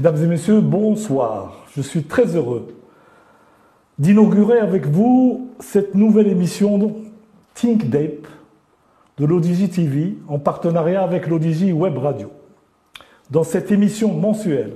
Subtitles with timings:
[0.00, 1.66] Mesdames et messieurs, bonsoir.
[1.76, 2.68] Je suis très heureux
[3.98, 6.94] d'inaugurer avec vous cette nouvelle émission
[7.52, 8.26] Think Deep
[9.18, 12.30] de l'ODJ TV en partenariat avec l'ODJ Web Radio.
[13.30, 14.72] Dans cette émission mensuelle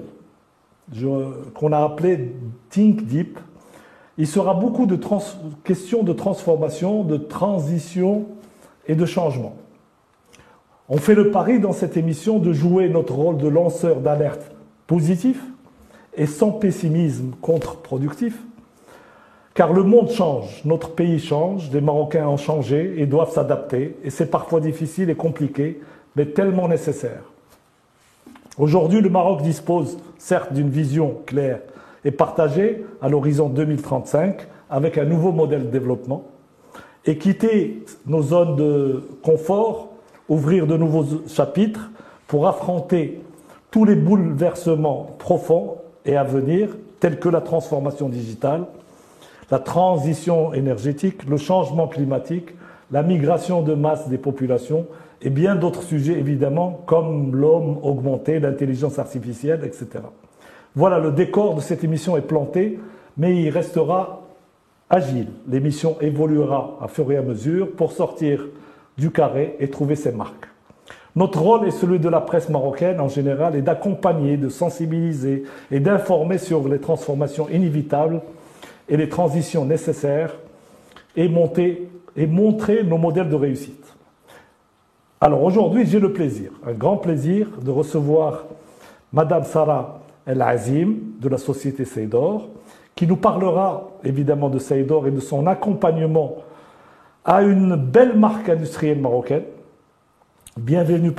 [1.54, 2.34] qu'on a appelée
[2.68, 3.38] Think Deep,
[4.18, 4.98] il sera beaucoup de
[5.64, 8.26] questions de transformation, de transition
[8.86, 9.56] et de changement.
[10.90, 14.53] On fait le pari dans cette émission de jouer notre rôle de lanceur d'alerte
[14.86, 15.40] positif
[16.16, 18.38] et sans pessimisme contre-productif,
[19.54, 24.10] car le monde change, notre pays change, les Marocains ont changé et doivent s'adapter, et
[24.10, 25.80] c'est parfois difficile et compliqué,
[26.16, 27.22] mais tellement nécessaire.
[28.58, 31.60] Aujourd'hui, le Maroc dispose certes d'une vision claire
[32.04, 36.24] et partagée à l'horizon 2035 avec un nouveau modèle de développement,
[37.06, 39.90] et quitter nos zones de confort,
[40.28, 41.90] ouvrir de nouveaux chapitres
[42.26, 43.20] pour affronter
[43.74, 46.68] tous les bouleversements profonds et à venir,
[47.00, 48.66] tels que la transformation digitale,
[49.50, 52.50] la transition énergétique, le changement climatique,
[52.92, 54.86] la migration de masse des populations
[55.22, 60.04] et bien d'autres sujets évidemment comme l'homme augmenté, l'intelligence artificielle, etc.
[60.76, 62.78] Voilà, le décor de cette émission est planté,
[63.16, 64.22] mais il restera
[64.88, 65.30] agile.
[65.48, 68.46] L'émission évoluera à fur et à mesure pour sortir
[68.96, 70.53] du carré et trouver ses marques.
[71.16, 75.78] Notre rôle est celui de la presse marocaine en général et d'accompagner, de sensibiliser et
[75.78, 78.20] d'informer sur les transformations inévitables
[78.88, 80.34] et les transitions nécessaires
[81.16, 81.30] et,
[82.16, 83.94] et montrer nos modèles de réussite.
[85.20, 88.44] Alors aujourd'hui, j'ai le plaisir, un grand plaisir de recevoir
[89.12, 92.48] Madame Sarah El Azim de la société Seydor,
[92.96, 96.36] qui nous parlera évidemment de Seydor et de son accompagnement
[97.24, 99.44] à une belle marque industrielle marocaine
[100.56, 101.10] Bienvenue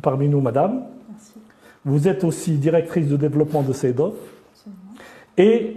[0.00, 0.84] parmi nous, madame.
[1.10, 1.32] Merci.
[1.84, 4.14] Vous êtes aussi directrice de développement de CEDOF.
[5.36, 5.76] Et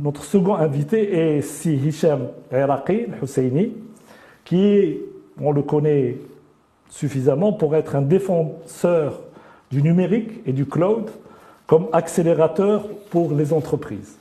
[0.00, 3.72] notre second invité est Si Hicham Iraqi Husseini,
[4.44, 4.98] qui
[5.40, 6.18] on le connaît
[6.90, 9.20] suffisamment pour être un défenseur
[9.72, 11.10] du numérique et du cloud
[11.66, 14.16] comme accélérateur pour les entreprises.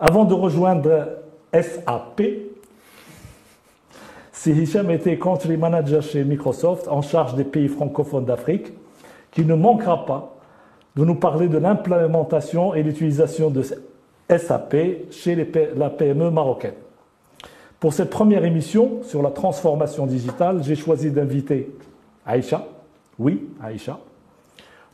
[0.00, 1.08] Avant de rejoindre
[1.52, 2.22] SAP,
[4.36, 8.70] si Hicham était country manager chez Microsoft en charge des pays francophones d'Afrique,
[9.30, 10.34] qui ne manquera pas
[10.94, 14.76] de nous parler de l'implémentation et l'utilisation de SAP
[15.10, 15.34] chez
[15.74, 16.74] la PME marocaine.
[17.80, 21.74] Pour cette première émission sur la transformation digitale, j'ai choisi d'inviter
[22.26, 22.66] Aïcha,
[23.18, 23.98] oui, Aïcha,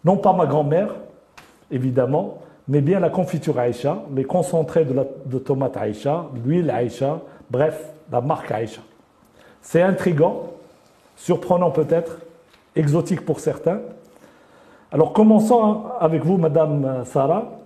[0.04, 0.94] non pas ma grand-mère,
[1.70, 2.38] évidemment,
[2.68, 4.94] mais bien la confiture Aïcha, les concentrés de,
[5.26, 7.20] de tomate Aïcha, l'huile Aïcha,
[7.50, 8.82] bref, la marque Aïcha.
[9.62, 10.52] C'est intrigant,
[11.16, 12.18] surprenant peut-être,
[12.76, 13.80] exotique pour certains.
[14.90, 17.58] Alors commençons avec vous, Madame Sarah.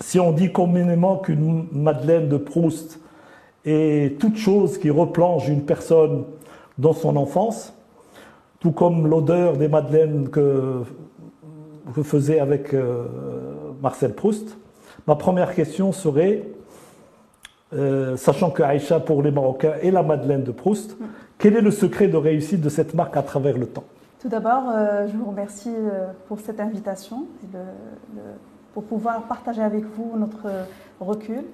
[0.00, 3.00] Si on dit communément qu'une Madeleine de Proust
[3.64, 6.24] est toute chose qui replonge une personne
[6.78, 7.72] dans son enfance,
[8.60, 10.82] tout comme l'odeur des madeleines que
[11.86, 13.04] vous faisiez avec euh,
[13.80, 14.56] Marcel Proust,
[15.06, 16.42] ma première question serait
[17.72, 20.96] euh, sachant que Aïcha pour les Marocains est la Madeleine de Proust.
[21.36, 23.82] Quel est le secret de réussite de cette marque à travers le temps?
[24.20, 27.56] Tout d'abord, euh, je vous remercie euh, pour cette invitation et
[28.72, 30.46] pour pouvoir partager avec vous notre
[31.00, 31.44] recul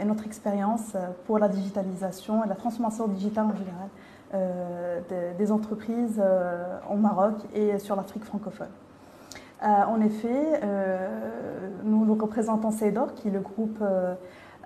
[0.00, 0.96] et notre expérience
[1.26, 6.22] pour la digitalisation et la transformation digitale en général des, entreprises
[6.90, 8.70] au Maroc et sur l'Afrique francophone.
[9.62, 10.62] en effet,
[11.84, 13.82] nous, nous représentons CEDOR, qui est le groupe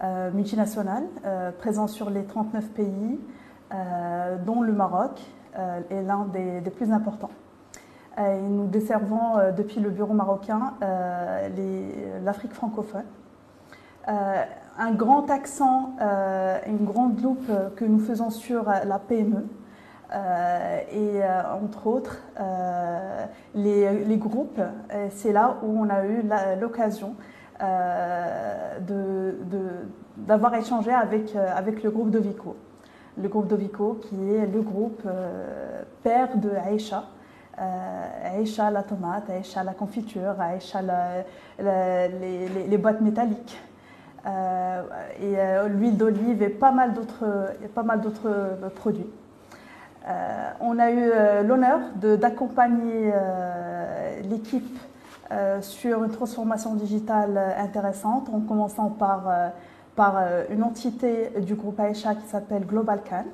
[0.03, 1.51] euh, multinationales euh,
[1.87, 3.21] sur les 39 pays,
[3.75, 5.21] euh, dont le Maroc
[5.91, 7.31] est l'un des, plus importants.
[8.17, 10.75] nous desservons depuis le bureau marocain
[12.25, 13.05] l'Afrique francophone.
[14.07, 15.97] un grand accent,
[16.67, 19.45] une grande loupe que nous faisons sur la PME,
[20.93, 21.21] et
[21.61, 22.23] entre autres
[23.57, 24.61] les, groupes.
[25.11, 26.23] C'est là où on a eu
[26.61, 27.40] l'occasion euh,
[30.17, 32.57] d'avoir échangé avec, euh, avec le groupe Dovico.
[33.21, 37.05] Le groupe Dovico qui est le groupe euh, père de Aïcha.
[38.25, 40.81] Aïcha la tomate, Aïcha la confiture, Aïcha
[41.59, 43.61] les, les, boîtes métalliques.
[44.25, 45.35] et
[45.69, 49.11] l'huile d'olive et pas mal d'autres produits.
[50.61, 51.13] on a eu
[51.47, 53.13] l'honneur d'accompagner
[54.23, 54.79] l'équipe
[55.33, 59.49] euh, sur une transformation digitale intéressante, en commençant par, euh,
[59.95, 63.27] par euh, une entité du groupe Aïcha qui s'appelle Global Can.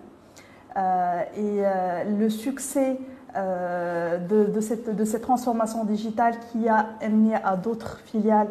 [1.38, 1.62] et
[2.18, 2.98] le succès
[3.34, 8.48] de, cette, transformation digitale qui a amené à d'autres filiales.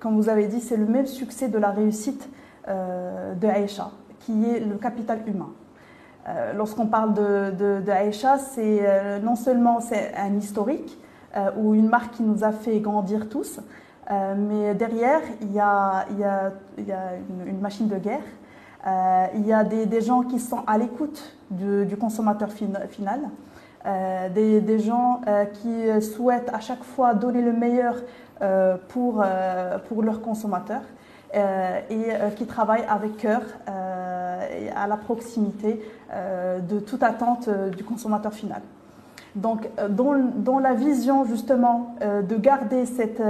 [0.00, 2.28] comme vous avez dit, c'est le même succès de la réussite
[2.68, 3.90] de Aïcha,
[4.20, 5.52] qui est le capital humain.
[6.54, 7.82] Lorsqu'on parle de, de,
[8.12, 10.98] c'est non seulement c'est un historique
[11.56, 13.60] ou une marque qui nous a fait grandir tous,
[14.10, 16.06] mais derrière, il y a,
[16.78, 18.20] une, machine de guerre.
[18.86, 23.30] Euh, il y a des, gens qui sont à l'écoute du, consommateur final,
[23.86, 27.96] euh, des, gens euh, qui souhaitent à chaque fois donner le meilleur
[28.88, 29.24] pour,
[29.88, 30.82] pour leurs consommateurs
[31.32, 35.80] et qui travaillent avec cœur et à la proximité
[36.12, 38.62] de toute attente du consommateur final.
[39.34, 43.22] Donc, dans, dans, la vision justement de garder cette,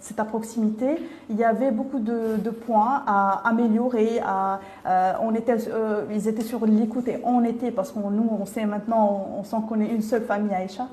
[0.00, 0.96] c'est à proximité,
[1.28, 4.20] il y avait beaucoup de, points à améliorer.
[4.24, 8.28] À, euh, on était, euh, ils étaient sur l'écoute et on était, parce que nous,
[8.40, 10.88] on sait maintenant, on, s'en connaît une seule famille, Aïcha.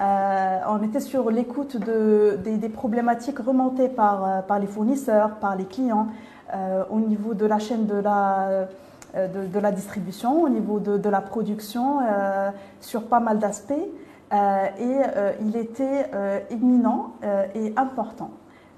[0.00, 5.64] Euh, on était sur l'écoute de, des, problématiques remontées par, par les fournisseurs, par les
[5.64, 6.08] clients,
[6.90, 8.66] au niveau de la chaîne de la,
[9.14, 11.98] de, la distribution, au niveau de, de la production,
[12.80, 13.72] sur pas mal d'aspects.
[14.32, 14.96] et
[15.40, 16.10] il était
[16.50, 17.12] imminent
[17.54, 18.30] et important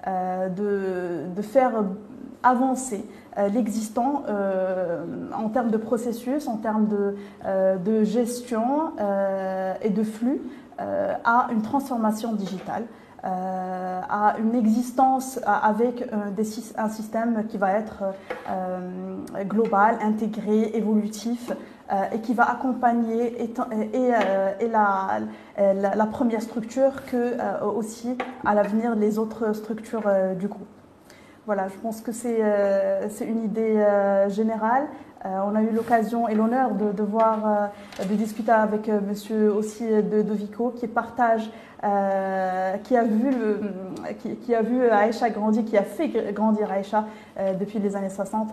[0.07, 1.71] euh, de, faire
[2.43, 3.03] avancer
[3.39, 5.03] euh, l'existant euh,
[5.35, 8.91] en termes de processus, en termes de, gestion
[9.81, 10.41] et de flux
[10.77, 12.83] à une transformation digitale.
[13.25, 16.07] À une existence avec
[16.77, 18.03] un système qui va être
[19.47, 21.51] global, intégré, évolutif,
[21.91, 23.53] euh, et qui va accompagner et,
[24.67, 30.65] la, première structure que euh, aussi à l'avenir les autres structures euh, du groupe.
[31.45, 32.41] Voilà, je pense que c'est
[33.21, 33.85] une idée
[34.29, 34.87] générale.
[35.25, 40.33] On a eu l'occasion et l'honneur de, voir, de discuter avec monsieur aussi de, de
[40.33, 41.49] Vico qui partage,
[41.81, 43.59] qui a vu le,
[44.43, 47.05] qui, a vu Aïcha grandir, qui a fait grandir Aïcha
[47.59, 48.51] depuis les années 60 euh,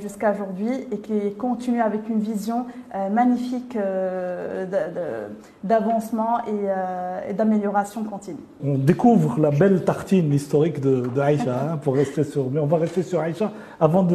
[0.00, 5.28] jusqu'à aujourd'hui et qui continue avec une vision euh, magnifique euh,
[5.62, 8.40] d'avancement et, d'amélioration continue.
[8.64, 12.78] On découvre la belle tartine historique de, Aïcha, hein, pour rester sur, mais on va
[12.78, 14.06] rester sur Aïcha avant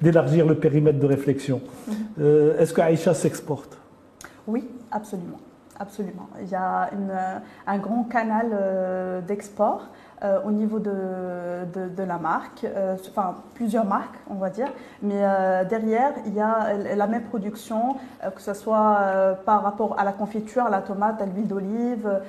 [0.00, 1.60] d'élargir le périmètre de réflexion.
[1.86, 2.24] Mhm.
[2.58, 3.78] Est-ce que Aïcha s'exporte?
[4.46, 5.38] Oui, absolument.
[5.80, 6.28] Absolument.
[6.42, 6.90] Il y a
[7.66, 9.88] un grand canal d'export.
[10.24, 10.90] Euh, au niveau de,
[11.96, 14.66] de, la marque, euh, enfin plusieurs marques on va dire,
[15.00, 17.94] mais euh, derrière il y a la même production,
[18.34, 18.98] que ce soit
[19.46, 22.20] par rapport à la confiture, à la tomate, à l'huile d'olive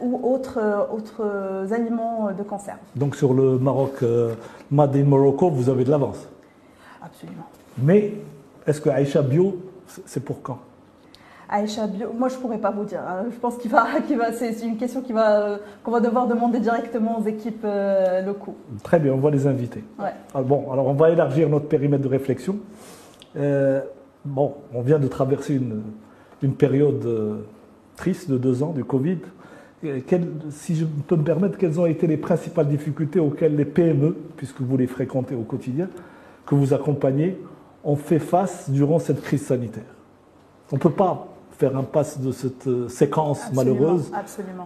[0.00, 2.78] ou autres, autres aliments de conserve.
[2.96, 4.04] Donc sur le Maroc,
[4.72, 6.26] Made in Morocco, vous avez de l'avance?
[7.00, 7.46] Absolument.
[7.78, 8.14] Mais
[8.66, 9.56] est-ce que Aïcha Bio,
[10.04, 10.58] c'est pour quand?
[11.48, 13.00] Aïcha Bio, moi je pourrais pas vous dire.
[13.00, 13.26] Hein.
[13.30, 13.84] Je pense qu'il va,
[14.18, 18.56] va c'est une question qu'on va, qu'on va devoir demander directement aux équipes euh, locaux.
[18.82, 19.84] Très bien, on va les inviter.
[19.98, 20.12] Ouais.
[20.34, 22.56] Ah, bon, alors on va élargir notre périmètre de réflexion.
[23.36, 23.82] Euh,
[24.24, 25.82] bon, on vient de traverser une,
[26.42, 27.42] une période euh,
[27.96, 29.18] triste de deux ans du Covid.
[30.50, 34.60] si je peux me permettre, quelles ont été les principales difficultés auxquelles les PME, puisque
[34.60, 35.88] vous les fréquentez au quotidien,
[36.46, 37.38] que vous accompagnez,
[37.82, 39.84] ont fait face durant cette crise sanitaire?
[40.72, 41.33] On ne peut pas
[41.64, 44.10] faire impasse de cette euh, séquence malheureuse.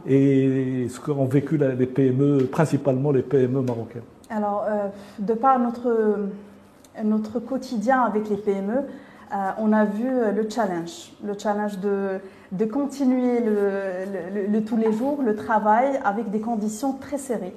[0.06, 4.02] et ce qu'ont vécu les PME, principalement les PME marocaines.
[4.30, 4.88] Alors, euh,
[5.18, 6.28] de par notre,
[7.04, 12.18] notre quotidien avec les PME, euh, on a vu le challenge, le challenge de,
[12.52, 17.54] de continuer le, le, tous les jours le travail avec des conditions très serrées,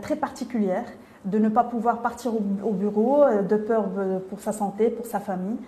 [0.00, 0.90] très particulières,
[1.24, 3.84] de ne pas pouvoir partir au bureau de peur
[4.30, 5.58] pour sa santé, pour sa famille.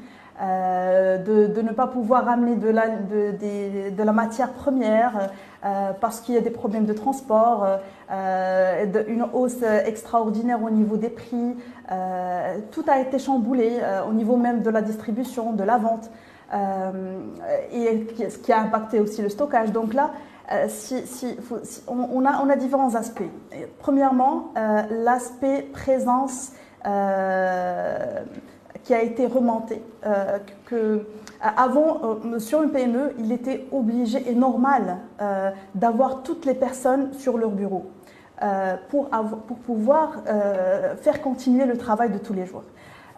[0.43, 5.31] Euh, de, ne pas pouvoir amener de la, matière première
[5.65, 7.65] euh, parce qu'il y a des problèmes de transport,
[8.11, 11.57] euh, une hausse extraordinaire au niveau des prix.
[12.73, 16.11] tout a été chamboulé au niveau même de la distribution, de la vente,
[17.73, 19.71] et ce qui a impacté aussi le stockage.
[19.71, 20.11] Donc là,
[21.87, 23.23] on, a, différents aspects.
[23.79, 24.53] Premièrement,
[24.91, 26.53] l'aspect présence
[28.85, 29.83] qui a été remonté.
[30.07, 30.99] Euh, que, euh,
[31.41, 34.99] avant, euh, sur une PME, il était obligé et normal
[35.75, 37.87] d'avoir toutes les personnes sur leur bureau
[38.91, 39.09] pour,
[39.47, 40.23] pour pouvoir
[41.01, 42.65] faire continuer le travail de tous les jours.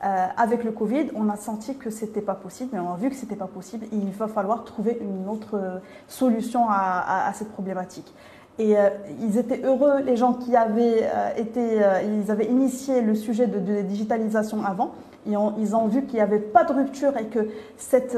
[0.03, 3.17] avec le Covid, on a senti que c'était pas possible, et on a vu que
[3.17, 3.87] c'était pas possible.
[3.93, 8.13] il va falloir trouver une autre solution à, à cette problématique.
[8.59, 8.75] Et
[9.21, 13.83] ils étaient heureux, les gens qui avaient été, ils avaient initié le sujet de, de
[13.83, 14.93] digitalisation avant.
[15.27, 18.17] Ils ont, ils ont, vu qu'il n'y avait pas de rupture et que cette,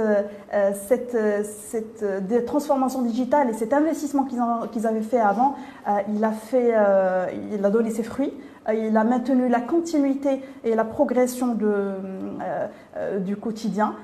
[0.88, 1.16] cette,
[1.70, 4.40] cette transformation digitale et cet investissement qu'ils,
[4.72, 5.54] qu'ils avaient fait avant,
[6.14, 6.74] il, a fait,
[7.52, 8.32] il a donné ses fruits.
[8.72, 11.92] Il a maintenu la continuité et la progression de,
[13.20, 13.94] du quotidien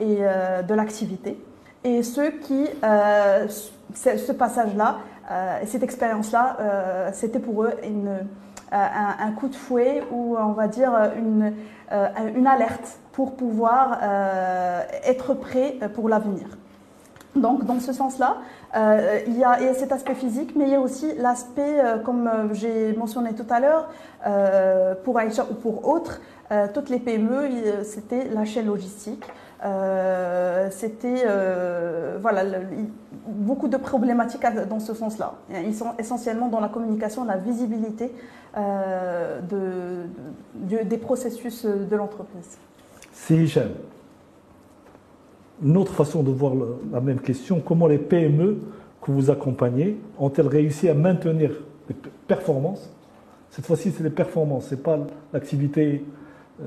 [0.00, 1.38] et de l'activité
[1.84, 3.46] et ceux qui, euh,
[3.94, 4.98] ce passage-là,
[5.30, 8.26] euh, cette expérience-là, euh, c'était pour eux une,
[8.72, 11.52] un, coup de fouet ou on va dire une,
[12.36, 13.98] une alerte pour pouvoir
[15.04, 16.46] être prêt pour l'avenir.
[17.34, 18.38] Donc, dans ce sens-là,
[19.26, 23.34] il, y a, cet aspect physique, mais il y a aussi l'aspect, comme j'ai mentionné
[23.34, 23.88] tout à l'heure,
[25.04, 26.20] pour Aïcha ou pour autres,
[26.74, 29.24] toutes les PME, c'était la chaîne logistique.
[29.64, 32.44] Euh, c'était euh, voilà,
[33.26, 35.34] beaucoup de problématiques dans ce sens-là.
[35.64, 38.12] Ils sont essentiellement dans la communication, la visibilité
[38.56, 42.58] euh, de, des processus de l'entreprise.
[43.12, 43.46] C'est.
[45.60, 46.52] Une autre façon de voir
[46.92, 48.60] la même question, comment les PME
[49.02, 51.50] que vous accompagnez ont-elles réussi à maintenir
[51.88, 51.96] les
[52.28, 52.88] performances?
[53.50, 55.00] Cette fois-ci, c'est les performances, ce n'est pas
[55.32, 56.04] l'activité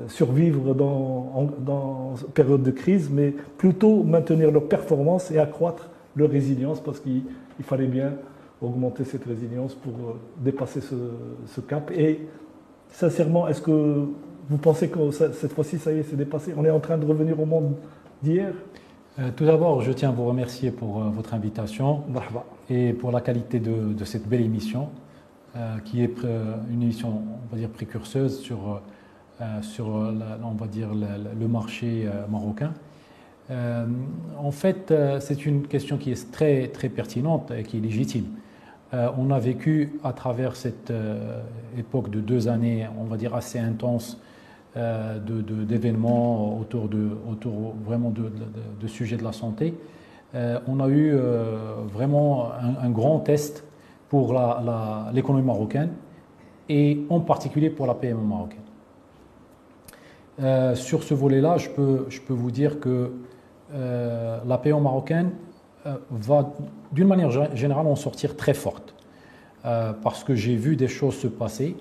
[0.08, 6.80] survivre dans, dans période de crise, mais plutôt maintenir leur performance et accroître leur résilience
[6.80, 7.24] parce qu'il
[7.62, 8.14] fallait bien
[8.62, 11.92] augmenter cette résilience pour euh, dépasser ce, cap.
[11.92, 12.28] Et
[12.90, 14.06] sincèrement, est-ce que
[14.50, 16.54] vous pensez que cette fois-ci, ça y est, c'est dépassé?
[16.56, 17.76] On est en train de revenir au monde
[18.22, 18.54] d'hier?
[19.20, 22.04] Euh, Tout d'abord, je tiens à vous remercier pour votre invitation
[22.70, 24.90] et pour la qualité de, cette belle émission,
[25.84, 26.16] qui est
[26.72, 28.82] une émission, on va dire, précurseuse sur
[29.42, 32.74] euh, sur, on va dire, le, marché euh, marocain.
[33.50, 33.88] Euh,
[34.38, 38.26] en fait, c'est une question qui est très, très pertinente et qui est légitime.
[38.94, 40.94] on a vécu à travers cette
[41.78, 44.22] époque de deux années, on va dire, assez intense
[44.76, 48.32] d'événements autour, de, autour vraiment de,
[48.80, 49.74] de, sujets de la santé.
[50.68, 51.16] on a eu
[51.92, 53.64] vraiment un, grand test
[54.10, 54.36] pour
[55.14, 55.92] l'économie marocaine
[56.70, 58.71] et en particulier pour la PME marocaine.
[60.42, 63.12] Euh, sur ce volet-là, je peux, je peux, vous dire que
[63.74, 65.32] euh, la PO marocaine
[65.86, 66.52] euh, va,
[66.92, 68.96] d'une manière générale, en sortir très forte.
[69.64, 71.76] parce que j'ai vu des choses se passer.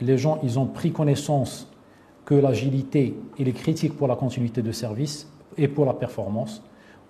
[0.00, 1.68] Les gens, ils ont pris connaissance
[2.24, 6.62] que l'agilité, est critique pour la continuité de service et pour la performance.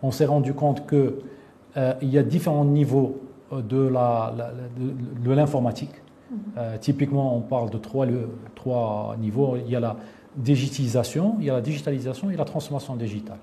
[0.03, 3.21] On s'est rendu compte qu'il y a différents niveaux
[3.53, 3.89] de
[5.31, 5.95] l'informatique.
[6.31, 6.79] De, mmh.
[6.81, 8.07] typiquement, on parle de trois,
[8.55, 9.57] trois niveaux.
[9.57, 9.97] Il y a la
[10.37, 13.39] digitalisation, il y a la digitalisation et la transformation digitale.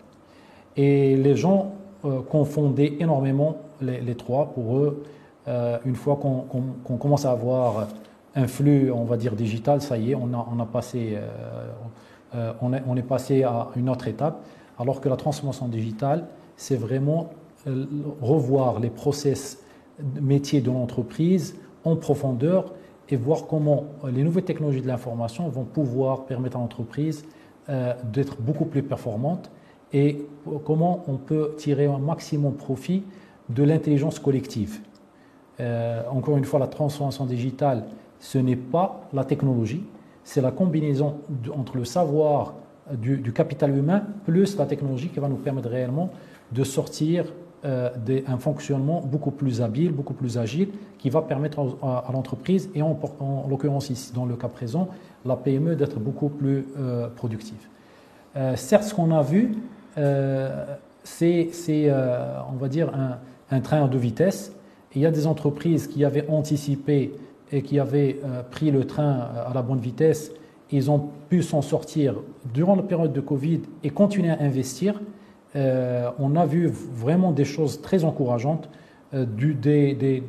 [0.78, 1.74] Et les gens
[2.06, 4.52] euh, confondaient énormément les, trois.
[4.54, 5.04] Pour eux,
[5.48, 7.88] euh, une fois qu'on commence à avoir
[8.36, 11.18] un flux, on va dire, digital, ça y est, on a, passé,
[12.36, 14.44] euh, est, on, est, passé à une autre étape.
[14.78, 16.28] Alors que la transformation digitale,
[16.58, 17.32] c'est vraiment
[18.22, 19.64] revoir les process
[20.22, 22.74] métiers de l'entreprise en profondeur
[23.10, 27.26] et voir comment les nouvelles technologies de l'information vont pouvoir permettre à l'entreprise
[27.70, 29.52] euh, d'être beaucoup plus performante
[29.94, 30.26] et
[30.66, 33.04] comment on peut tirer un maximum profit
[33.50, 34.80] de l'intelligence collective.
[35.60, 37.86] Euh, encore une fois, la transformation digitale,
[38.20, 39.84] ce n'est pas la technologie,
[40.24, 41.18] c'est la combinaison
[41.56, 42.56] entre le savoir
[42.92, 46.10] du, capital humain plus la technologie qui va nous permettre réellement
[46.52, 47.26] de sortir
[47.66, 47.90] euh,
[48.28, 50.70] un fonctionnement beaucoup plus habile, beaucoup plus agile,
[51.00, 53.00] qui va permettre à, l'entreprise, et en,
[53.50, 54.90] l'occurrence ici, dans le cas présent,
[55.26, 57.68] la PME d'être beaucoup plus euh, productive.
[58.36, 59.56] Euh, certes, ce qu'on a vu,
[61.04, 61.50] c'est,
[62.52, 62.92] on va dire,
[63.50, 64.52] un, train de vitesse.
[64.94, 67.14] il y a des entreprises qui avaient anticipé
[67.52, 68.20] et qui avaient
[68.52, 70.32] pris le train à la bonne vitesse.
[70.72, 72.16] Ils ont pu s'en sortir
[72.54, 75.00] durant la période de Covid et continuer à investir.
[75.56, 78.70] Euh, on a vu vraiment des choses très encourageantes,
[79.14, 80.22] euh, des,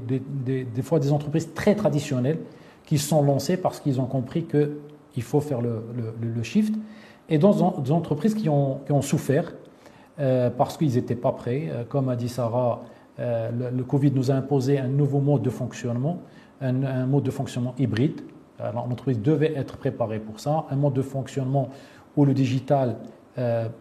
[0.82, 2.38] fois des entreprises très traditionnelles
[2.84, 6.74] qui sont lancées parce qu'ils ont compris qu'il faut faire le, shift,
[7.28, 9.52] et d'autres des entreprises qui ont, souffert
[10.20, 11.70] euh, parce qu'ils n'étaient pas prêts.
[11.88, 12.82] comme a dit Sarah,
[13.18, 16.20] le, Covid nous a imposé un nouveau mode de fonctionnement,
[16.60, 18.20] un, un mode de fonctionnement hybride.
[18.60, 21.68] L'entreprise devait être préparée pour ça, un mode de fonctionnement
[22.16, 22.96] où le digital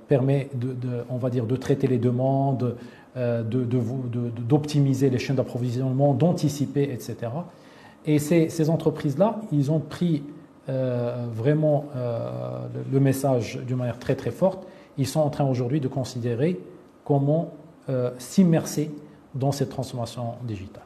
[0.08, 0.76] permet de,
[1.10, 2.76] on va dire, de traiter les demandes,
[3.16, 7.32] euh, d'optimiser les chaînes d'approvisionnement, d'anticiper, etc.
[8.06, 10.24] Et ces, entreprises-là, ils ont pris
[10.68, 11.86] euh, vraiment
[12.92, 14.68] le message d'une manière très très forte.
[14.98, 16.60] Ils sont en train aujourd'hui de considérer
[17.06, 17.54] comment
[18.18, 18.92] s'immerser
[19.34, 20.84] dans cette transformation digitale.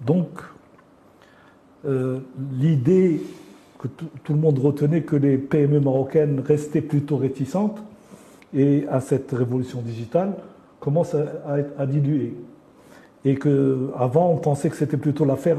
[0.00, 0.28] Donc,
[1.84, 3.20] l'idée
[3.78, 7.78] que tout le monde retenait que les PME marocaines restaient plutôt réticentes
[8.54, 10.32] et à cette révolution digitale
[10.80, 12.34] commence à, diluer.
[13.24, 15.56] Et qu'avant, on pensait que c'était plutôt l'affaire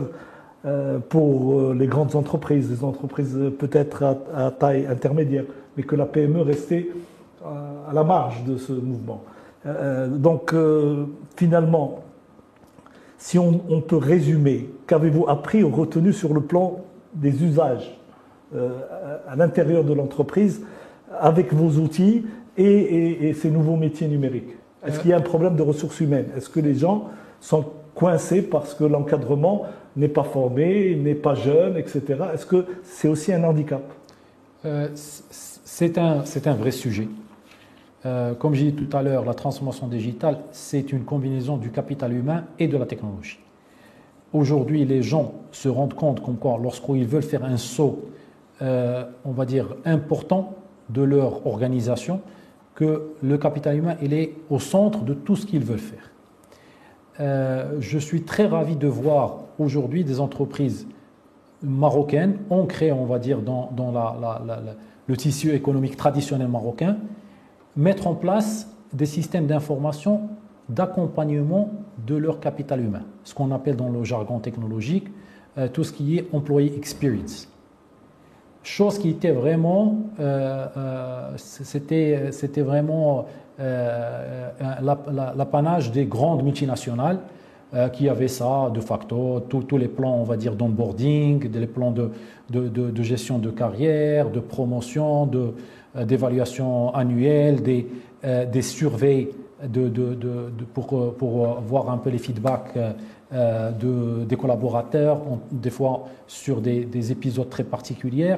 [0.65, 4.03] euh, pour euh, les grandes entreprises, les entreprises peut-être
[4.33, 5.43] à, taille intermédiaire,
[5.75, 6.89] mais que la PME restait
[7.43, 9.23] à la marge de ce mouvement.
[9.65, 10.53] Euh, donc
[11.35, 11.99] finalement,
[13.17, 16.79] si on peut résumer, qu'avez-vous appris ou retenu sur le plan
[17.13, 17.97] des usages
[18.53, 20.61] à l'intérieur de l'entreprise
[21.19, 22.25] avec vos outils
[22.59, 26.27] et, ces nouveaux métiers numériques Est-ce qu'il y a un problème de ressources humaines?
[26.35, 31.77] Est-ce que les gens sont coincés parce que l'encadrement n'est pas formé, n'est pas jeune,
[31.77, 32.01] etc.
[32.33, 33.83] Est-ce que c'est aussi un handicap?
[34.65, 37.07] Euh, C'est un, un, vrai sujet.
[38.05, 42.13] Euh, comme j'ai dit tout à l'heure, la transformation digitale, c'est une combinaison du capital
[42.13, 43.39] humain et de la technologie.
[44.31, 48.05] Aujourd'hui, les gens se rendent compte comme quoi, lorsqu'ils veulent faire un saut,
[48.61, 50.55] euh, on va dire, important
[50.89, 52.21] de leur organisation,
[52.79, 56.11] que le capital humain est au centre de tout ce qu'ils veulent faire.
[57.19, 60.87] Euh, je suis très ravi de voir aujourd'hui des entreprises
[61.61, 63.69] marocaines ancrées, on va dire, dans,
[65.07, 66.95] le tissu économique traditionnel marocain,
[67.75, 70.29] mettre en place des systèmes d'information
[70.69, 71.71] d'accompagnement
[72.07, 75.07] de leur capital humain, ce qu'on appelle dans le jargon technologique
[75.57, 77.49] euh, tout ce qui est employee experience
[78.69, 83.25] chose qui était vraiment, euh, euh, c'était, c'était vraiment
[83.59, 84.49] euh,
[85.35, 87.19] l'apanage des grandes multinationales
[87.93, 92.09] qui avaient ça de facto, tous les plans, on va dire, d'onboarding, les plans de,
[92.49, 95.53] de, de, gestion de carrière, de promotion, de,
[96.03, 97.85] d'évaluation annuelle, des,
[98.23, 99.29] des surveilles
[99.63, 99.87] de,
[100.73, 102.73] pour, pour voir un peu les feedbacks
[103.31, 105.21] euh, de, des collaborateurs,
[105.51, 108.37] des fois sur des, épisodes très particuliers,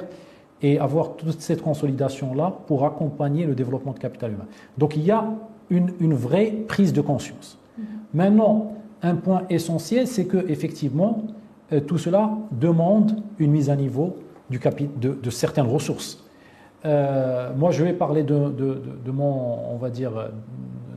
[0.60, 4.46] et avoir toute cette consolidation-là pour accompagner le développement de capital humain.
[4.76, 5.24] Donc il y a
[5.70, 7.58] une, vraie prise de conscience.
[7.58, 7.84] Mm-hmm.
[8.12, 11.22] Maintenant, un point essentiel, c'est que effectivement,
[11.72, 14.18] euh, tout cela demande une mise à niveau
[14.50, 14.60] du
[15.00, 16.22] de, de certaines ressources.
[16.84, 20.12] Euh, moi, je vais parler de, de, mon, on va dire,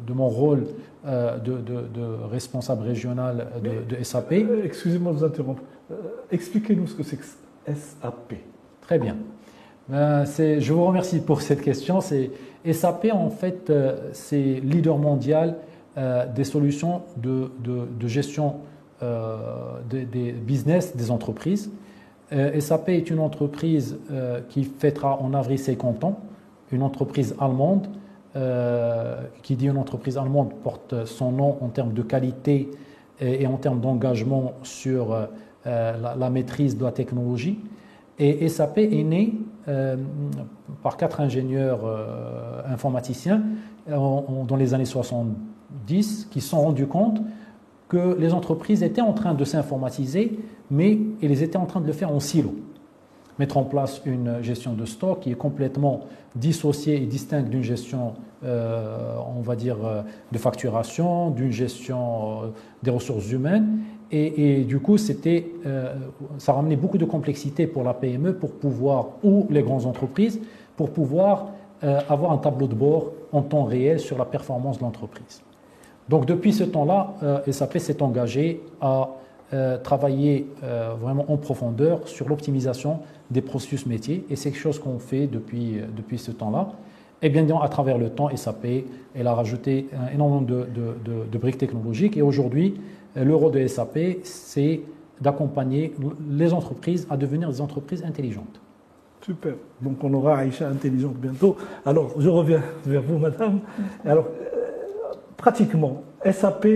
[0.06, 0.66] de mon rôle
[1.08, 4.32] euh, de, responsable régional de, SAP.
[4.32, 5.62] Euh, excusez-moi de vous interrompre.
[5.92, 5.96] Euh,
[6.32, 7.26] expliquez-nous ce que c'est que
[7.68, 8.34] SAP.
[8.82, 9.16] Très bien.
[9.90, 12.00] je vous remercie pour cette question.
[12.02, 13.72] SAP, en fait,
[14.14, 15.58] c'est leader mondial
[15.96, 17.52] des solutions de,
[18.08, 18.56] gestion
[19.02, 21.72] des, business des entreprises.
[22.32, 24.00] SAP est une entreprise
[24.50, 26.20] qui fêtera en avril 50 ans,
[26.72, 27.88] une entreprise allemande
[28.36, 32.70] euh, qui dit une entreprise allemande porte son nom en termes de qualité
[33.22, 35.28] et, en termes d'engagement sur euh,
[35.66, 37.60] la, maîtrise de la technologie.
[38.20, 39.36] Et SAP est né
[39.70, 39.96] euh,
[40.84, 41.80] par quatre ingénieurs
[42.68, 43.42] informaticiens
[43.88, 47.22] dans les années 70 qui se sont rendus compte
[47.88, 51.94] que les entreprises étaient en train de s'informatiser, mais elles étaient en train de le
[51.94, 52.54] faire en silo
[53.40, 56.02] mettre en place une gestion de stock qui est complètement
[56.36, 62.48] dissociée et distincte d'une gestion, euh, on va dire, euh, de facturation, d'une gestion euh,
[62.84, 63.80] des ressources humaines.
[64.12, 65.52] Et, du coup, c'était,
[66.38, 70.40] ça ramenait beaucoup de complexité pour la PME pour pouvoir, ou les grandes entreprises,
[70.78, 71.48] pour pouvoir
[71.82, 75.42] avoir un tableau de bord en temps réel sur la performance de l'entreprise.
[76.08, 77.16] Donc depuis ce temps-là,
[77.50, 79.10] SAP s'est engagé à
[79.84, 80.48] travailler
[81.00, 83.00] vraiment en profondeur sur l'optimisation
[83.32, 86.70] des processus métiers, et c'est quelque chose qu'on fait depuis, euh, depuis ce temps-là.
[87.22, 88.66] Et bien à travers le temps, SAP,
[89.16, 90.68] elle a rajouté énormément de,
[91.32, 92.80] de, briques technologiques, et aujourd'hui,
[93.18, 94.82] euh, le rôle de SAP, c'est
[95.22, 95.94] d'accompagner
[96.30, 98.60] les entreprises à devenir des entreprises intelligentes.
[99.22, 99.54] Super.
[99.82, 101.56] Donc on aura Aïcha intelligente bientôt.
[101.86, 103.62] Alors je reviens vers vous, madame.
[104.06, 106.68] Alors, euh, pratiquement, SAP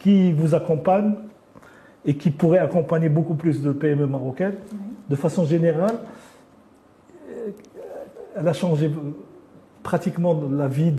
[0.00, 1.14] qui vous accompagne
[2.04, 4.56] et qui pourrait accompagner beaucoup plus de PME marocaines,
[5.08, 5.98] de façon générale,
[7.30, 7.50] euh,
[8.36, 8.90] elle a changé
[9.82, 10.92] pratiquement la vie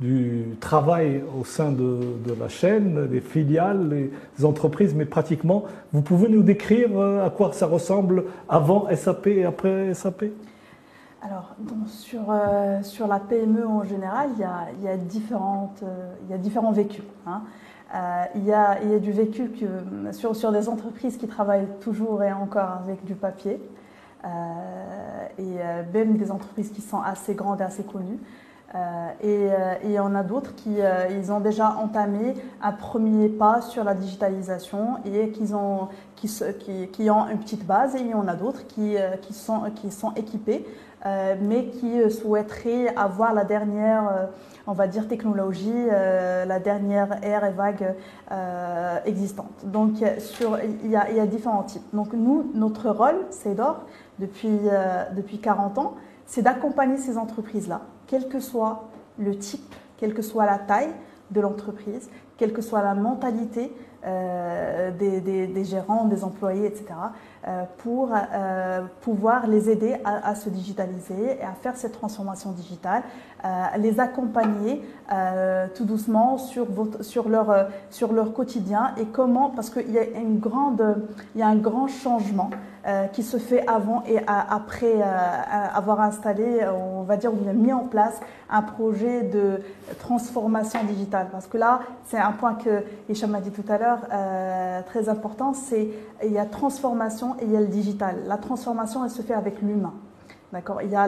[0.00, 2.00] du travail au sein de,
[2.38, 3.88] la chaîne, les filiales,
[4.36, 9.28] les entreprises, mais pratiquement, vous pouvez nous décrire euh, à quoi ça ressemble avant SAP
[9.28, 10.24] et après SAP
[11.22, 11.54] alors,
[11.86, 15.84] sur, euh, sur la PME en général, il y a, il y a différentes,
[16.24, 17.04] il y a différents vécus.
[17.26, 17.42] Hein.
[17.92, 19.50] Euh, il, y a, y a, du vécu
[20.12, 23.60] sur, sur, des entreprises qui travaillent toujours et encore avec du papier,
[24.24, 24.28] euh,
[25.38, 28.20] et euh, même des entreprises qui sont assez grandes et assez connues.
[29.24, 29.48] et,
[29.82, 30.76] il y en a d'autres qui
[31.10, 36.86] ils ont déjà entamé un premier pas sur la digitalisation et qu'ils ont, qui, qui,
[36.86, 39.90] qui, ont une petite base et il y en a d'autres qui, qui, sont, qui
[39.90, 40.64] sont équipés
[41.04, 44.28] mais qui souhaiteraient avoir la dernière
[44.70, 47.94] on va dire, technologie, euh, la dernière ère et vague
[48.30, 49.64] euh, existante.
[49.64, 51.82] Donc, il, y a, différents types.
[51.92, 53.80] Donc, nous, notre rôle, CEDOR,
[54.20, 55.94] depuis, euh, depuis 40 ans,
[56.26, 60.92] c'est d'accompagner ces entreprises-là, quel que soit le type, quelle que soit la taille
[61.30, 66.86] de l'entreprise, quelle que soit la mentalité des, des, gérants, des employés, etc.,
[67.78, 68.14] pour
[69.02, 73.02] pouvoir les aider à, se digitaliser et à faire cette transformation digitale
[73.42, 79.06] euh, les accompagner euh, tout doucement sur, votre, sur, leur, euh, sur leur quotidien et
[79.06, 82.50] comment, parce qu'il y, y a un grand changement
[83.12, 87.86] qui se fait avant et après avoir installé, on va dire, on a mis en
[87.86, 89.60] place un projet de
[89.98, 91.28] transformation digitale.
[91.30, 94.00] Parce que là, c'est un point que Hicham a dit tout à l'heure,
[94.86, 95.88] très important, c'est
[96.24, 98.16] il y a transformation et il y a le digital.
[98.26, 99.94] La transformation, elle se fait avec l'humain.
[100.52, 100.82] D'accord?
[100.82, 101.06] Il, y a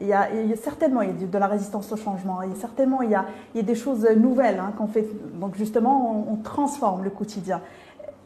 [0.00, 2.42] il, y a, certainement il y a de la résistance au changement.
[2.42, 4.86] Il y a certainement il y a, il y a des choses nouvelles hein, qu'on
[4.86, 5.08] fait.
[5.34, 7.60] Donc justement, on, transforme le quotidien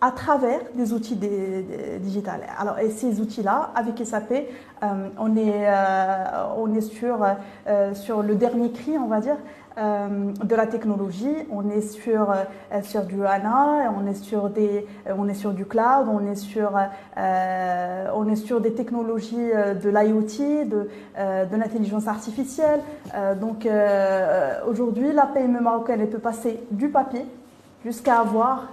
[0.06, 2.30] à travers des outils digitaux.
[2.58, 6.24] Alors, et ces outils-là, avec SAP, euh, on, est, euh,
[6.56, 7.24] on est sur,
[7.66, 9.36] euh, sur le dernier cri, on va dire,
[9.76, 11.36] de la technologie.
[11.50, 12.34] On est sur,
[12.82, 16.72] sur du HANA, on est sur, des, on est sur du cloud, on est sur,
[17.18, 20.88] on est sur des technologies de l'IoT, de,
[21.18, 22.80] de l'intelligence artificielle.
[23.38, 23.68] donc
[24.66, 27.26] aujourd'hui, la PME marocaine elle peut passer du papier
[27.86, 28.68] jusqu'à avoir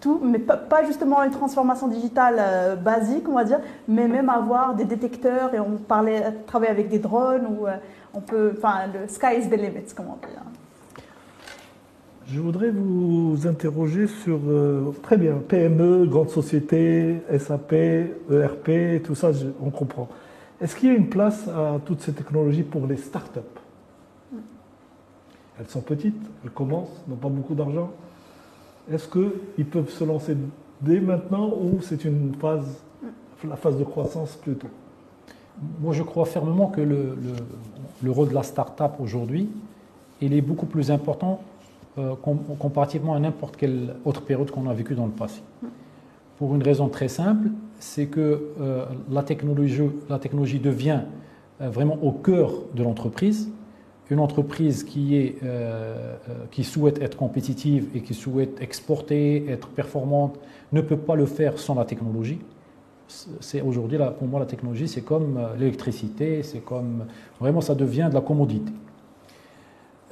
[0.00, 4.84] tout, mais pas, justement une transformation digitale basique, on va dire, mais même avoir des
[4.84, 7.66] détecteurs et on parlait, travailler avec des drones ou
[8.12, 10.34] on peut, enfin, le sky is the limit, comme on dit.
[10.38, 10.50] Hein.
[12.26, 17.74] Je voudrais vous interroger sur, euh, très bien, PME, grande société, SAP,
[18.30, 19.30] ERP, tout ça,
[19.62, 20.08] on comprend.
[20.60, 23.40] Est-ce qu'il y a une place à toutes ces technologies pour les startups?
[25.58, 27.90] Elles sont petites, elles commencent, n'ont pas beaucoup d'argent.
[28.90, 30.36] Est-ce qu'ils peuvent se lancer
[30.80, 32.82] dès maintenant ou c'est une phase,
[33.48, 34.68] la phase de croissance plutôt?
[35.80, 39.48] Moi, je crois fermement que le, rôle de la start-up aujourd'hui,
[40.20, 41.40] il est beaucoup plus important
[41.98, 42.14] euh,
[42.58, 45.42] comparativement à n'importe quelle autre période qu'on a vécue dans le passé.
[46.38, 51.02] Pour une raison très simple, c'est que euh, la, technologie, la technologie devient
[51.60, 53.48] euh, vraiment au cœur de l'entreprise.
[54.10, 55.38] Une entreprise qui, est,
[56.50, 60.38] qui souhaite être compétitive et qui souhaite exporter, être performante,
[60.72, 62.38] ne peut pas le faire sans la technologie
[63.40, 67.06] c'est aujourd'hui, pour moi, la technologie, c'est comme euh, l'électricité, c'est comme
[67.40, 68.72] vraiment, ça devient de la commodité.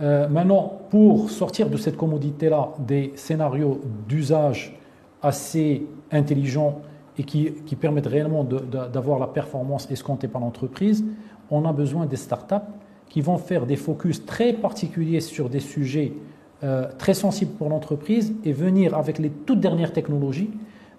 [0.01, 4.77] Euh, maintenant, pour sortir de cette commodité-là, des scénarios d'usage
[5.23, 6.81] assez intelligents
[7.19, 11.05] et qui, permettent réellement d'avoir la performance escomptée par l'entreprise,
[11.51, 12.55] on a besoin des startups
[13.13, 16.15] qui vont faire des focus très particuliers sur des sujets
[16.65, 20.51] euh, très sensibles pour l'entreprise et venir avec les toutes dernières technologies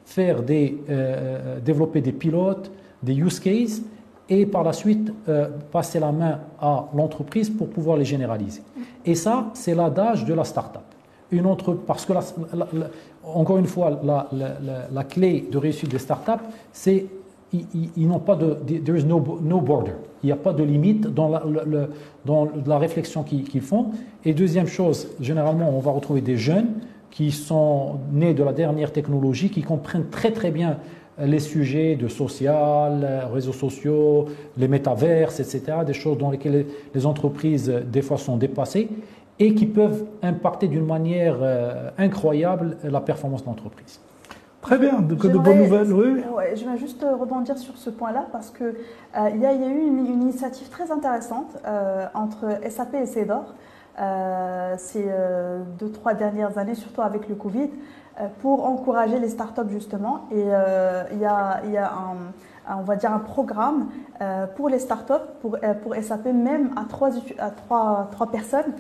[0.05, 2.71] faire des, euh, développer des pilotes,
[3.01, 3.81] des use cases,
[4.29, 8.61] et par la suite euh, passer la main à l'entreprise pour pouvoir les généraliser.
[9.05, 10.83] Et ça, c'est l'adage de la start-up.
[11.31, 11.47] Une
[11.87, 12.13] parce que,
[13.23, 14.29] encore une fois, la,
[14.91, 17.07] la, clé de réussite des start-up, c'est
[17.53, 19.93] ils, n'ont pas de, there is no, no border.
[20.23, 21.43] Il n'y a pas de limite dans la,
[22.25, 23.87] dans la réflexion qu'ils font.
[24.25, 26.69] Et deuxième chose, généralement, on va retrouver des jeunes
[27.11, 30.77] qui sont nés de la dernière technologie, qui comprennent très très bien
[31.21, 34.25] les sujets de social, réseaux sociaux,
[34.57, 38.89] les métaverses, etc., des choses dans lesquelles les entreprises des fois sont dépassées
[39.39, 43.99] et qui peuvent impacter d'une manière euh, incroyable la performance de l'entreprise.
[44.63, 46.23] Très bien, de, de bonnes nouvelles, oui.
[46.55, 50.05] je vais juste rebondir sur ce point-là parce qu'il euh, il y, a eu une,
[50.05, 53.53] initiative très intéressante euh, entre SAP et CEDOR
[53.99, 57.69] euh, ces euh, deux, trois dernières années, surtout avec le Covid,
[58.19, 60.27] euh, pour encourager les startups justement.
[60.31, 63.89] Et il y a, y a un, on va dire un programme
[64.55, 68.73] pour les startups, pour, pour SAP, même à trois, à trois, trois personnes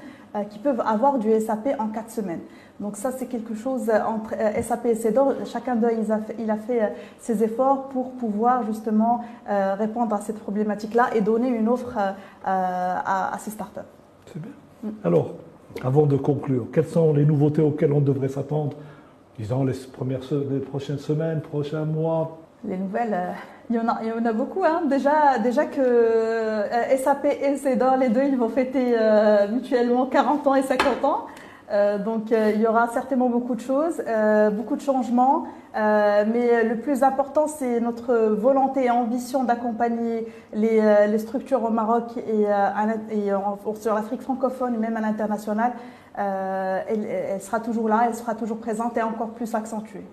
[0.49, 2.41] qui peuvent avoir du SAP en quatre semaines.
[2.79, 5.33] Donc ça, c'est quelque chose entre SAP et CEDOR.
[5.45, 5.91] Chacun d'eux,
[6.39, 11.69] il a fait, ses efforts pour pouvoir justement répondre à cette problématique-là et donner une
[11.69, 11.97] offre
[12.43, 13.79] à, ces startups.
[14.25, 14.51] C'est bien.
[15.03, 15.35] Alors,
[15.81, 18.77] avant de conclure, quelles sont les nouveautés auxquelles on devrait s'attendre,
[19.37, 22.37] disons les, premières, les prochaines semaines, prochains mois?
[22.65, 23.31] Les nouvelles, euh,
[23.69, 24.63] Il y en a, il y en a beaucoup.
[24.65, 24.83] Hein.
[24.89, 30.47] Déjà, déjà que euh, SAP et CEDOR, les deux, ils vont fêter euh, mutuellement 40
[30.47, 31.25] ans et 50 ans.
[31.71, 34.03] Euh, donc il y aura certainement beaucoup de choses,
[34.51, 35.45] beaucoup de changements.
[35.73, 42.43] mais le plus important, c'est notre volonté et ambition d'accompagner les, structures au Maroc et,
[43.11, 43.31] et
[43.75, 45.71] sur l'Afrique francophone et même à l'international.
[46.15, 50.05] Elle, elle sera toujours là, elle sera toujours présente et encore plus accentuée.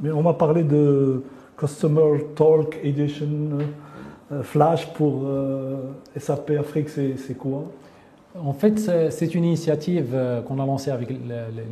[0.00, 1.24] Mais on m'a parlé de
[1.62, 3.58] Customer Talk Edition
[4.32, 7.70] euh, Flash pour euh, SAP Afrique, c'est quoi?
[8.34, 11.10] En fait, c'est une initiative euh, qu'on a lancée avec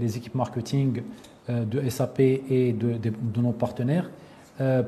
[0.01, 1.03] les équipes marketing
[1.49, 4.09] de SAP et de, nos partenaires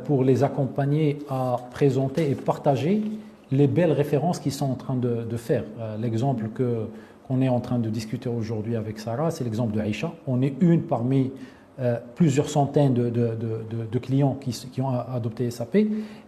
[0.05, 3.03] pour les accompagner à présenter et partager
[3.51, 5.65] les belles références qu'ils sont en train de, faire.
[5.99, 6.87] L'exemple que
[7.27, 10.13] qu'on est en train de discuter aujourd'hui avec Sarah, c'est l'exemple de Aïcha.
[10.29, 11.33] On est une parmi
[11.81, 15.79] euh, plusieurs centaines de, clients qui, ont adopté SAP.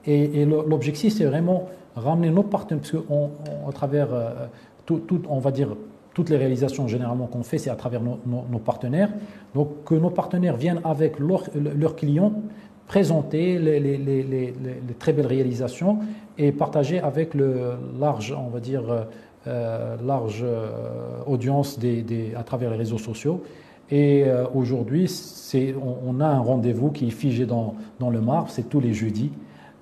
[0.07, 4.47] Et, l'objectif, c'est vraiment ramener nos partenaires, parce qu'à travers, euh,
[5.29, 5.77] on va dire,
[6.15, 9.11] toutes les réalisations généralement qu'on fait, c'est à travers nos, partenaires.
[9.55, 12.33] Donc que nos partenaires viennent avec leurs clients,
[12.87, 14.55] présenter les,
[14.99, 15.99] très belles réalisations
[16.39, 18.85] et partager avec le large, on va dire,
[19.47, 20.43] euh, large
[21.27, 21.79] audience
[22.35, 23.43] à travers les réseaux sociaux.
[23.95, 25.09] Et euh, aujourd'hui,
[26.05, 29.31] on, a un rendez-vous qui est figé dans, le marbre, c'est tous les jeudis,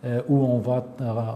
[0.05, 0.85] euh, où on va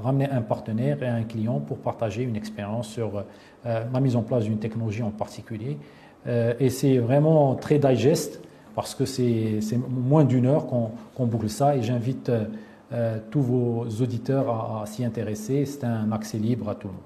[0.04, 3.24] ramener un partenaire et un client pour partager une expérience sur
[3.64, 5.78] euh, la mise en place d'une technologie en particulier.
[6.26, 8.42] et c'est vraiment très digeste,
[8.74, 12.30] parce que c'est moins d'une heure qu'on boucle ça, et j'invite
[13.30, 15.64] tous vos auditeurs à, à s'y intéresser.
[15.64, 17.02] C'est un accès libre à tout le monde.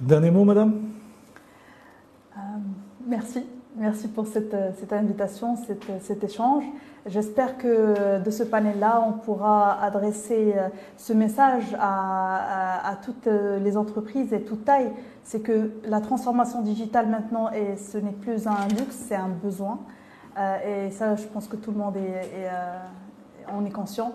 [0.00, 0.85] Dernier mot, madame?
[3.06, 3.46] Merci.
[3.76, 4.54] Merci pour cette,
[4.92, 5.54] invitation,
[6.00, 6.64] cet échange.
[7.06, 13.28] J'espère que de ce panel-là, on pourra adresser euh, ce message à, toutes
[13.62, 14.90] les entreprises et toute taille.
[15.22, 19.78] C'est que la transformation digitale maintenant, et ce n'est plus un luxe, c'est un besoin.
[20.36, 22.78] Euh, et ça, je pense que tout le monde est, euh,
[23.56, 24.12] on est conscient.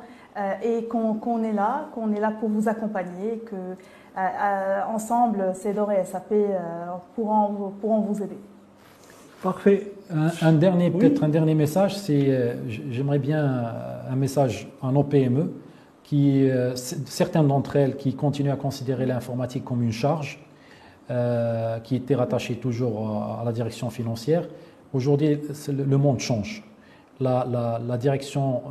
[0.63, 3.77] et qu'on est là, qu'on est là pour vous accompagner, que
[4.93, 6.33] ensemble, CEDOR et SAP
[7.15, 8.39] pourront vous aider.
[9.41, 9.91] Parfait.
[10.41, 12.53] Un, dernier, peut-être un dernier message, c'est euh,
[12.91, 13.73] j'aimerais bien
[14.09, 15.51] un message en OPME,
[16.03, 20.39] qui euh, certaines d'entre elles qui continuent à considérer l'informatique comme une charge,
[21.09, 24.47] euh, qui était rattachée toujours à, la direction financière.
[24.93, 26.63] Aujourd'hui, le, monde change.
[27.19, 28.63] La, la, direction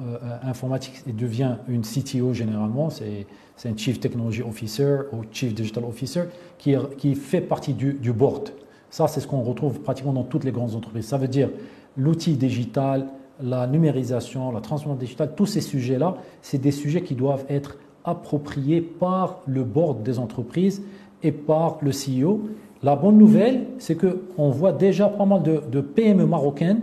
[0.43, 3.27] informatique devient une CTO généralement, c'est
[3.65, 6.25] un Chief Technology Officer ou Chief Digital Officer
[6.59, 8.51] qui, qui fait partie du, du board
[8.91, 11.07] ça, c'est ce qu'on retrouve pratiquement dans toutes les grandes entreprises.
[11.07, 11.49] Ça veut dire
[11.97, 13.07] l'outil digital,
[13.43, 18.81] la numérisation, la transformation digitale, tous ces sujets-là, c'est des sujets qui doivent être appropriés
[18.81, 20.83] par le board des entreprises
[21.23, 22.41] et par le CEO.
[22.83, 26.81] La bonne nouvelle, c'est qu'on voit déjà pas mal de, PME marocaines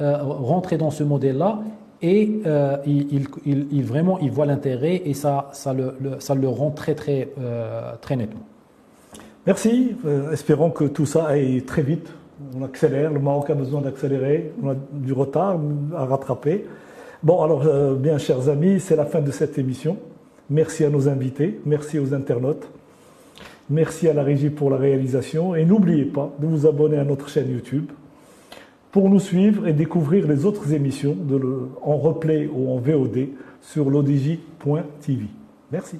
[0.00, 1.60] euh, rentrer dans ce modèle-là
[2.02, 8.42] et euh, ils, vraiment l'intérêt et ça, le, rend très, très, euh, très nettement.
[9.46, 9.94] Merci.
[10.06, 12.10] Euh, espérons que tout ça aille très vite.
[12.56, 13.12] On accélère.
[13.12, 14.52] Le Maroc a besoin d'accélérer.
[14.62, 15.58] On a du retard
[15.94, 16.64] à rattraper.
[17.22, 19.98] Bon, alors, euh, bien chers amis, c'est la fin de cette émission.
[20.50, 21.60] Merci à nos invités.
[21.66, 22.68] Merci aux internautes.
[23.70, 25.54] Merci à la régie pour la réalisation.
[25.54, 27.90] Et n'oubliez pas de vous abonner à notre chaîne YouTube
[28.92, 31.16] pour nous suivre et découvrir les autres émissions
[31.82, 33.28] en replay ou en VOD
[33.60, 35.24] sur l'odj.tv.
[35.72, 35.98] Merci.